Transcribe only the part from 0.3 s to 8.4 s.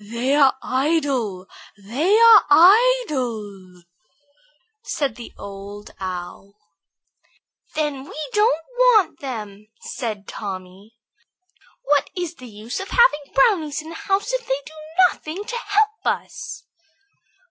are idle, they are idle," said the Old Owl. "Then we